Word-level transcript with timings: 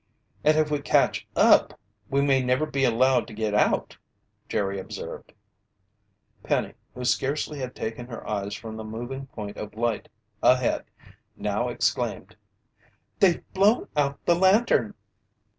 "And 0.43 0.57
if 0.57 0.71
we 0.71 0.81
catch 0.81 1.27
up, 1.35 1.79
we 2.09 2.21
may 2.21 2.41
never 2.41 2.65
be 2.65 2.85
allowed 2.85 3.27
to 3.27 3.35
get 3.35 3.53
out!" 3.53 3.97
Jerry 4.49 4.79
observed. 4.79 5.31
Penny, 6.41 6.73
who 6.95 7.05
scarcely 7.05 7.59
had 7.59 7.75
taken 7.75 8.07
her 8.07 8.27
eyes 8.27 8.55
from 8.55 8.77
the 8.77 8.83
moving 8.83 9.27
point 9.27 9.57
of 9.57 9.75
light 9.75 10.09
ahead, 10.41 10.85
now 11.35 11.69
exclaimed: 11.69 12.35
"They've 13.19 13.43
blown 13.53 13.89
out 13.95 14.17
the 14.25 14.33
lantern!" 14.33 14.95